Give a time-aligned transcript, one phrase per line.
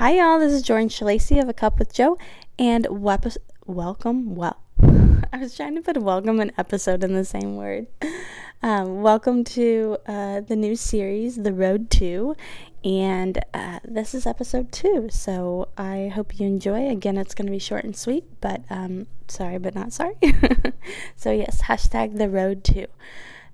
[0.00, 0.38] Hi, y'all.
[0.38, 2.16] This is Jordan Shalacy of A Cup with Joe,
[2.58, 4.34] and wep- welcome.
[4.34, 7.86] Well, I was trying to put welcome and episode in the same word.
[8.62, 12.34] Um, welcome to uh, the new series, The Road to,
[12.82, 15.10] and uh, this is episode two.
[15.10, 16.88] So I hope you enjoy.
[16.88, 20.16] Again, it's going to be short and sweet, but um, sorry, but not sorry.
[21.14, 22.86] so, yes, hashtag The Road to.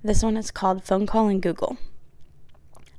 [0.05, 1.77] This one is called Phone Call and Google.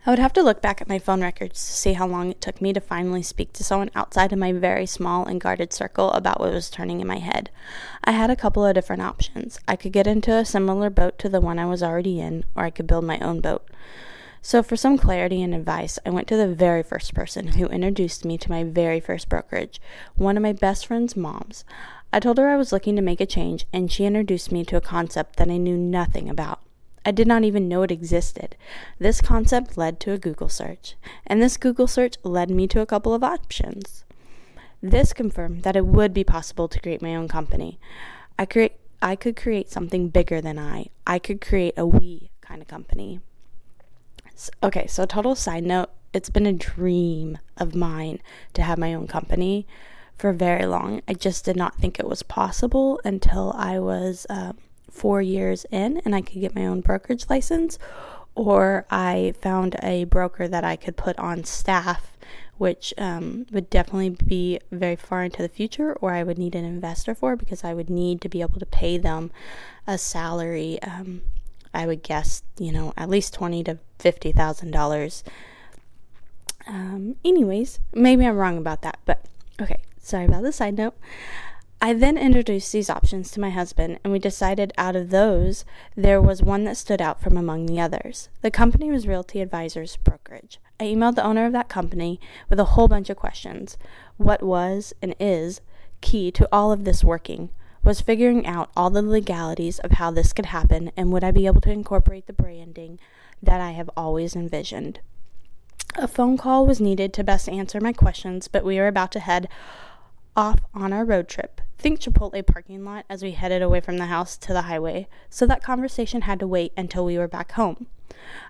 [0.08, 2.40] I would have to look back at my phone records to see how long it
[2.40, 6.14] took me to finally speak to someone outside of my very small and guarded circle
[6.14, 7.50] about what was turning in my head.
[8.06, 9.60] I had a couple of different options.
[9.68, 12.64] I could get into a similar boat to the one I was already in, or
[12.64, 13.68] I could build my own boat.
[14.42, 18.24] So, for some clarity and advice, I went to the very first person who introduced
[18.24, 19.82] me to my very first brokerage,
[20.16, 21.66] one of my best friend's moms.
[22.14, 24.78] I told her I was looking to make a change, and she introduced me to
[24.78, 26.62] a concept that I knew nothing about.
[27.08, 28.58] I did not even know it existed.
[29.00, 32.86] This concept led to a Google search, and this Google search led me to a
[32.86, 34.04] couple of options.
[34.82, 37.80] This confirmed that it would be possible to create my own company.
[38.38, 40.88] I create I could create something bigger than I.
[41.06, 43.22] I could create a we kind of company.
[44.62, 48.20] Okay, so total side note, it's been a dream of mine
[48.54, 49.66] to have my own company
[50.18, 51.02] for very long.
[51.08, 54.58] I just did not think it was possible until I was um,
[54.98, 57.78] four years in and I could get my own brokerage license,
[58.36, 62.18] or I found a broker that I could put on staff,
[62.58, 66.66] which um, would definitely be very far into the future, or I would need an
[66.66, 69.32] investor for because I would need to be able to pay them
[69.86, 70.82] a salary.
[70.82, 71.22] Um,
[71.74, 75.24] I would guess, you know, at least twenty to fifty thousand dollars.
[76.68, 79.26] Um, anyways, maybe I'm wrong about that, but
[79.62, 79.82] okay.
[80.00, 80.96] Sorry about the side note.
[81.80, 85.64] I then introduced these options to my husband, and we decided out of those,
[85.96, 88.30] there was one that stood out from among the others.
[88.42, 90.60] The company was Realty Advisors Brokerage.
[90.80, 93.78] I emailed the owner of that company with a whole bunch of questions.
[94.18, 95.62] What was and is
[96.02, 97.50] key to all of this working
[97.84, 101.46] was figuring out all the legalities of how this could happen, and would I be
[101.46, 103.00] able to incorporate the branding
[103.42, 105.00] that I have always envisioned.
[105.96, 109.20] A phone call was needed to best answer my questions, but we were about to
[109.20, 109.48] head
[110.38, 111.60] off on our road trip.
[111.78, 115.46] Think Chipotle parking lot as we headed away from the house to the highway, so
[115.46, 117.88] that conversation had to wait until we were back home.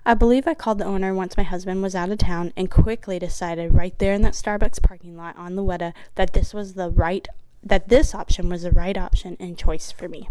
[0.06, 3.18] I believe I called the owner once my husband was out of town and quickly
[3.18, 7.26] decided right there in that Starbucks parking lot on Weta that this was the right
[7.62, 10.28] that this option was the right option and choice for me.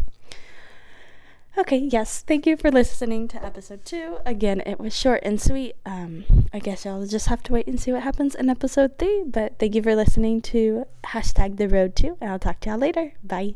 [1.58, 4.20] Okay, yes, thank you for listening to episode two.
[4.28, 5.76] Again, it was short and sweet.
[5.88, 6.24] Um,
[6.54, 9.24] I guess y'all just have to wait and see what happens in episode three.
[9.26, 12.78] But thank you for listening to hashtag the road to, and I'll talk to y'all
[12.78, 13.14] later.
[13.24, 13.56] Bye.